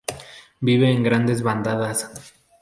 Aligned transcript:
Vive 0.61 0.89
en 0.91 1.03
grandes 1.03 1.43
bandadas. 1.43 2.09